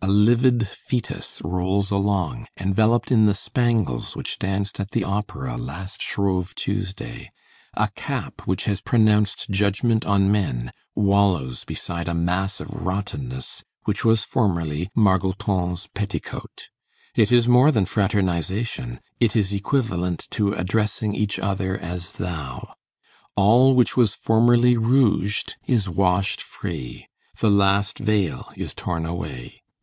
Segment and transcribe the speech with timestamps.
[0.00, 6.02] A livid fœtus rolls along, enveloped in the spangles which danced at the Opera last
[6.02, 7.30] Shrove Tuesday,
[7.74, 14.04] a cap which has pronounced judgment on men wallows beside a mass of rottenness which
[14.04, 16.68] was formerly Margoton's petticoat;
[17.14, 22.72] it is more than fraternization, it is equivalent to addressing each other as thou.
[23.36, 27.06] All which was formerly rouged, is washed free.
[27.38, 29.62] The last veil is torn away.